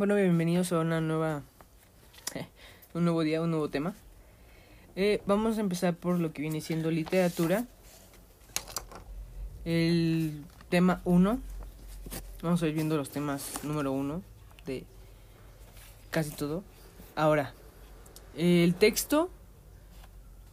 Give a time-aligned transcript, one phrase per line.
[0.00, 1.42] Bueno, bienvenidos a una nueva,
[2.94, 3.94] un nuevo día, un nuevo tema.
[4.96, 7.66] Eh, vamos a empezar por lo que viene siendo literatura.
[9.66, 11.38] El tema 1.
[12.42, 14.22] Vamos a ir viendo los temas número 1
[14.64, 14.84] de
[16.10, 16.64] casi todo.
[17.14, 17.52] Ahora,
[18.38, 19.28] el texto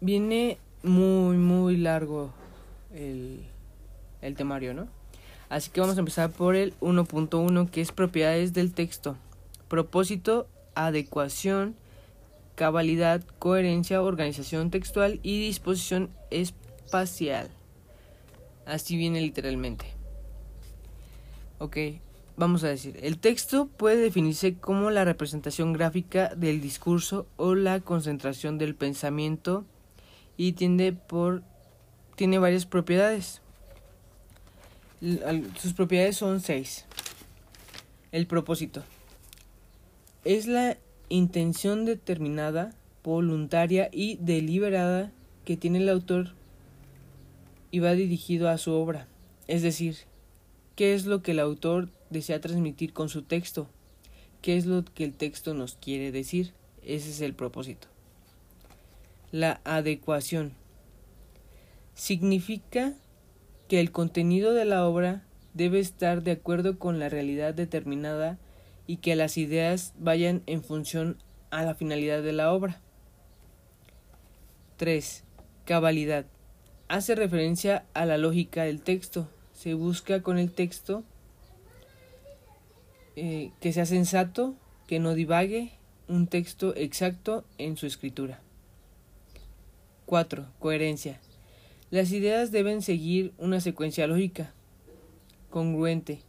[0.00, 2.32] viene muy, muy largo
[2.94, 3.44] el,
[4.22, 4.88] el temario, ¿no?
[5.50, 9.18] Así que vamos a empezar por el 1.1 que es propiedades del texto
[9.74, 10.46] propósito,
[10.76, 11.74] adecuación,
[12.54, 17.50] cabalidad, coherencia, organización textual y disposición espacial.
[18.66, 19.86] Así viene literalmente.
[21.58, 21.76] Ok,
[22.36, 27.80] vamos a decir, el texto puede definirse como la representación gráfica del discurso o la
[27.80, 29.64] concentración del pensamiento
[30.36, 31.42] y tiende por
[32.14, 33.40] tiene varias propiedades.
[35.60, 36.84] Sus propiedades son seis.
[38.12, 38.84] El propósito
[40.24, 40.78] es la
[41.08, 45.12] intención determinada, voluntaria y deliberada
[45.44, 46.32] que tiene el autor
[47.70, 49.06] y va dirigido a su obra.
[49.46, 49.96] Es decir,
[50.76, 53.68] ¿qué es lo que el autor desea transmitir con su texto?
[54.40, 56.52] ¿Qué es lo que el texto nos quiere decir?
[56.82, 57.88] Ese es el propósito.
[59.32, 60.52] La adecuación
[61.94, 62.94] significa
[63.68, 68.38] que el contenido de la obra debe estar de acuerdo con la realidad determinada
[68.86, 71.18] y que las ideas vayan en función
[71.50, 72.80] a la finalidad de la obra.
[74.76, 75.24] 3.
[75.64, 76.26] Cabalidad.
[76.88, 79.28] Hace referencia a la lógica del texto.
[79.52, 81.04] Se busca con el texto
[83.16, 85.72] eh, que sea sensato, que no divague,
[86.08, 88.40] un texto exacto en su escritura.
[90.06, 90.46] 4.
[90.58, 91.20] Coherencia.
[91.90, 94.52] Las ideas deben seguir una secuencia lógica,
[95.50, 96.20] congruente,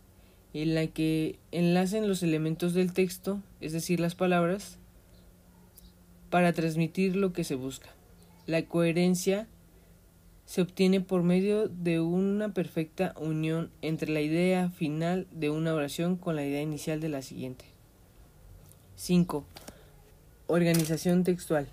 [0.62, 4.78] en la que enlacen los elementos del texto, es decir, las palabras,
[6.30, 7.90] para transmitir lo que se busca.
[8.46, 9.48] La coherencia
[10.46, 16.16] se obtiene por medio de una perfecta unión entre la idea final de una oración
[16.18, 17.66] con la idea inicial de la siguiente.
[18.96, 19.44] 5.
[20.48, 21.68] Organización textual.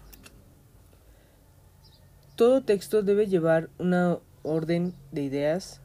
[2.34, 5.81] Todo texto debe llevar una orden de ideas,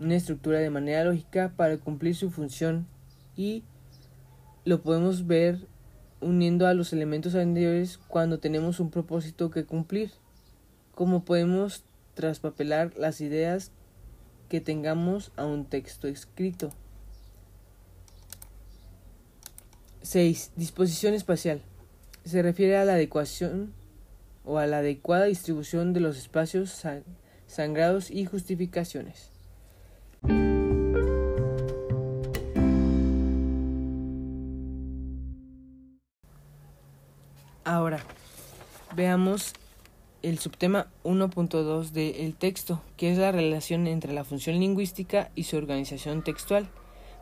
[0.00, 2.86] una estructura de manera lógica para cumplir su función
[3.36, 3.64] y
[4.64, 5.66] lo podemos ver
[6.20, 10.10] uniendo a los elementos anteriores cuando tenemos un propósito que cumplir,
[10.94, 11.84] como podemos
[12.14, 13.72] traspapelar las ideas
[14.48, 16.70] que tengamos a un texto escrito.
[20.02, 20.52] 6.
[20.56, 21.62] Disposición espacial.
[22.24, 23.72] Se refiere a la adecuación
[24.44, 26.82] o a la adecuada distribución de los espacios
[27.46, 29.33] sangrados y justificaciones.
[38.94, 39.52] Veamos
[40.22, 45.56] el subtema 1.2 del texto, que es la relación entre la función lingüística y su
[45.56, 46.68] organización textual.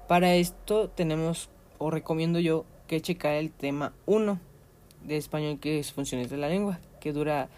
[0.09, 4.39] Para esto tenemos, o recomiendo yo, que checar el tema 1
[5.05, 7.49] de español, que es funciones de la lengua, que dura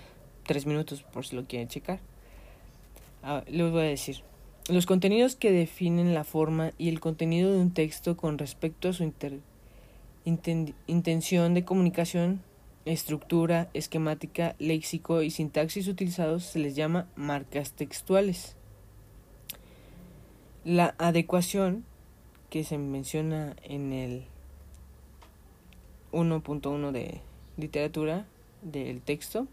[0.46, 2.00] 3 minutos por si lo quieren checar.
[3.48, 4.22] Les voy a decir.
[4.68, 8.94] Los contenidos que definen la forma y el contenido de un texto con respecto a
[8.94, 9.12] su
[10.24, 12.40] intención de comunicación,
[12.84, 18.56] estructura, esquemática, léxico y sintaxis utilizados se les llama marcas textuales.
[20.64, 21.84] La adecuación,
[22.50, 24.24] que se menciona en el
[26.12, 27.20] 1.1 de
[27.56, 28.26] literatura
[28.62, 29.46] del texto,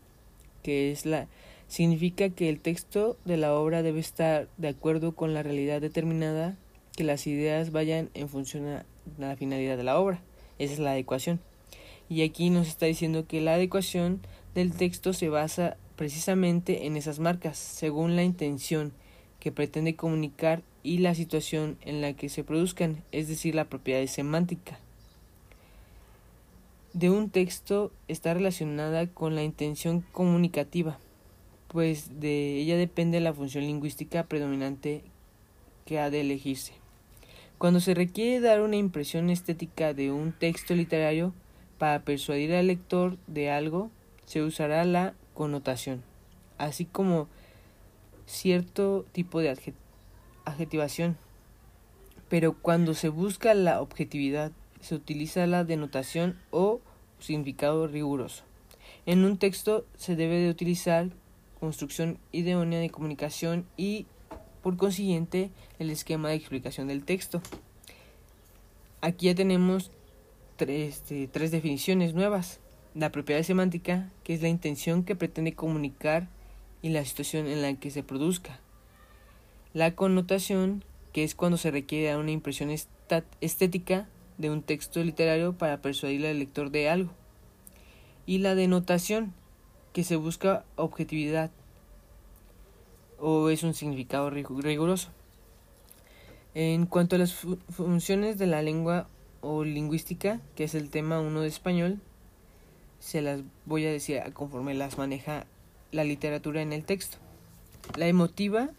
[0.63, 1.27] que es la
[1.67, 6.57] significa que el texto de la obra debe estar de acuerdo con la realidad determinada,
[6.97, 8.85] que las ideas vayan en función a
[9.17, 10.21] la finalidad de la obra.
[10.59, 11.39] Esa es la adecuación.
[12.11, 14.19] Y aquí nos está diciendo que la adecuación
[14.53, 18.91] del texto se basa precisamente en esas marcas, según la intención
[19.39, 24.05] que pretende comunicar y la situación en la que se produzcan, es decir, la propiedad
[24.07, 24.79] semántica
[26.93, 30.99] de un texto está relacionada con la intención comunicativa
[31.71, 35.03] pues de ella depende la función lingüística predominante
[35.85, 36.73] que ha de elegirse.
[37.57, 41.33] Cuando se requiere dar una impresión estética de un texto literario
[41.81, 43.89] para persuadir al lector de algo,
[44.25, 46.03] se usará la connotación,
[46.59, 47.27] así como
[48.27, 49.57] cierto tipo de
[50.45, 51.17] adjetivación.
[52.29, 56.81] Pero cuando se busca la objetividad, se utiliza la denotación o
[57.17, 58.43] significado riguroso.
[59.07, 61.09] En un texto se debe de utilizar
[61.59, 64.05] construcción idónea de comunicación y,
[64.61, 65.49] por consiguiente,
[65.79, 67.41] el esquema de explicación del texto.
[69.01, 69.89] Aquí ya tenemos
[70.61, 72.59] tres, este, tres definiciones nuevas.
[72.93, 76.27] La propiedad semántica, que es la intención que pretende comunicar
[76.83, 78.59] y la situación en la que se produzca.
[79.73, 85.81] La connotación, que es cuando se requiere una impresión estética de un texto literario para
[85.81, 87.11] persuadir al lector de algo.
[88.27, 89.33] Y la denotación,
[89.93, 91.49] que se busca objetividad
[93.17, 95.09] o es un significado riguroso.
[96.53, 99.07] En cuanto a las funciones de la lengua
[99.41, 101.99] o lingüística, que es el tema 1 de español,
[102.99, 105.45] se las voy a decir conforme las maneja
[105.91, 107.17] la literatura en el texto.
[107.95, 108.69] La emotiva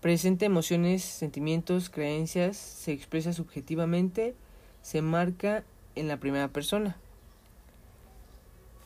[0.00, 4.34] presenta emociones, sentimientos, creencias, se expresa subjetivamente,
[4.82, 5.64] se marca
[5.96, 6.96] en la primera persona.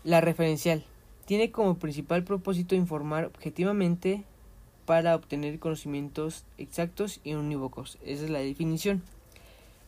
[0.03, 0.85] La referencial
[1.27, 4.25] tiene como principal propósito informar objetivamente
[4.87, 7.99] para obtener conocimientos exactos y unívocos.
[8.03, 9.03] Esa es la definición.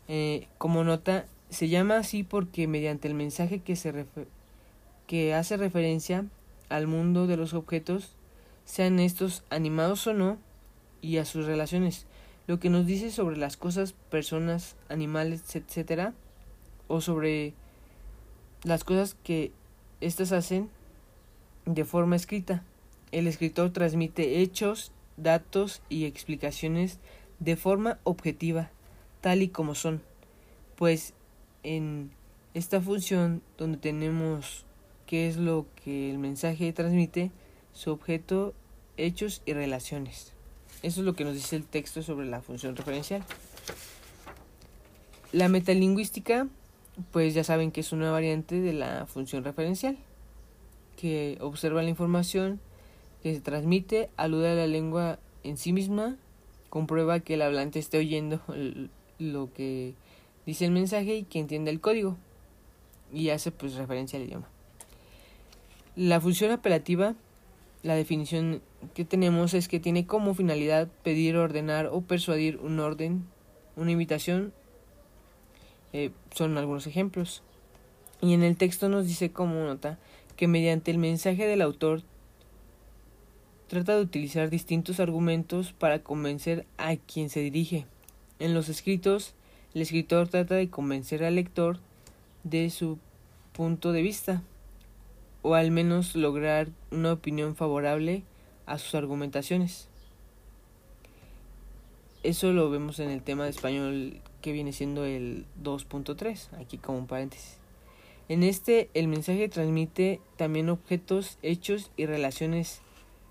[0.09, 4.07] Eh, como nota, se llama así porque mediante el mensaje que, se
[5.07, 6.27] que hace referencia
[6.69, 8.15] al mundo de los objetos,
[8.65, 10.39] sean estos animados o no,
[11.03, 12.07] y a sus relaciones,
[12.47, 16.13] lo que nos dice sobre las cosas, personas, animales, etc.,
[16.89, 17.55] o sobre
[18.65, 19.53] las cosas que
[20.01, 20.71] éstas hacen
[21.67, 22.65] de forma escrita.
[23.11, 26.99] El escritor transmite hechos, datos y explicaciones
[27.41, 28.71] de forma objetiva,
[29.23, 30.03] tal y como son,
[30.77, 31.15] pues
[31.63, 32.11] en
[32.53, 34.67] esta función donde tenemos
[35.07, 37.31] qué es lo que el mensaje transmite,
[37.73, 38.53] su objeto,
[38.99, 40.33] hechos y relaciones.
[40.83, 43.25] Eso es lo que nos dice el texto sobre la función referencial.
[45.33, 46.49] La metalingüística,
[47.13, 49.97] pues ya saben que es una variante de la función referencial
[50.97, 52.61] que observa la información
[53.23, 56.17] que se transmite, alude a la lengua en sí misma,
[56.71, 58.41] comprueba que el hablante esté oyendo
[59.19, 59.95] lo que
[60.47, 62.17] dice el mensaje y que entiende el código
[63.13, 64.49] y hace pues referencia al idioma.
[65.95, 67.15] La función apelativa,
[67.83, 68.63] la definición
[68.95, 73.27] que tenemos es que tiene como finalidad pedir, ordenar o persuadir un orden,
[73.77, 74.53] una invitación,
[75.93, 77.43] eh, son algunos ejemplos.
[78.21, 79.99] Y en el texto nos dice como nota
[80.37, 82.03] que mediante el mensaje del autor
[83.69, 87.87] trata de utilizar distintos argumentos para convencer a quien se dirige.
[88.43, 89.35] En los escritos,
[89.73, 91.79] el escritor trata de convencer al lector
[92.43, 92.99] de su
[93.53, 94.43] punto de vista,
[95.43, 98.25] o al menos lograr una opinión favorable
[98.67, 99.87] a sus argumentaciones.
[102.25, 106.99] Eso lo vemos en el tema de español que viene siendo el 2.3, aquí como
[106.99, 107.59] un paréntesis.
[108.29, 112.81] En este, el mensaje transmite también objetos, hechos y relaciones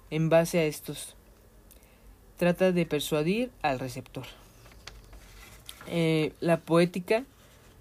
[0.10, 1.18] en base a estos.
[2.38, 4.26] Trata de persuadir al receptor.
[5.88, 7.26] Eh, la poética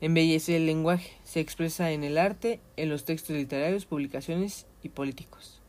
[0.00, 5.60] embellece el lenguaje, se expresa en el arte, en los textos literarios, publicaciones y políticos.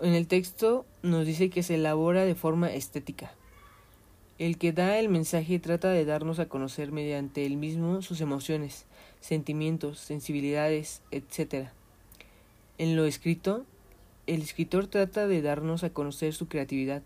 [0.00, 3.32] En el texto nos dice que se elabora de forma estética.
[4.38, 8.86] El que da el mensaje trata de darnos a conocer mediante el mismo sus emociones,
[9.20, 11.68] sentimientos, sensibilidades, etc.
[12.78, 13.64] En lo escrito,
[14.26, 17.02] el escritor trata de darnos a conocer su creatividad,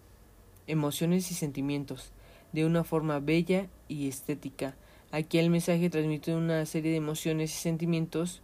[0.67, 2.13] emociones y sentimientos
[2.53, 4.75] de una forma bella y estética.
[5.13, 8.43] Aquí el mensaje transmite una serie de emociones y sentimientos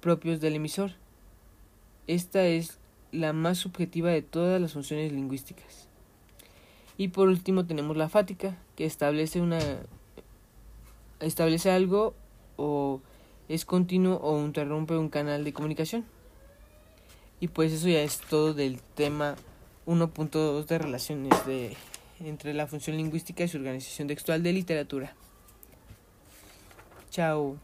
[0.00, 0.92] propios del emisor.
[2.06, 2.78] Esta es
[3.12, 5.88] la más subjetiva de todas las funciones lingüísticas.
[6.96, 9.58] Y por último tenemos la fática, que establece una
[11.20, 12.14] establece algo
[12.56, 13.00] o
[13.48, 16.04] es continuo o interrumpe un canal de comunicación.
[17.40, 19.36] Y pues eso ya es todo del tema
[19.86, 21.76] 1.2 de relaciones de,
[22.26, 25.14] entre la función lingüística y su organización textual de literatura.
[27.10, 27.58] Chao.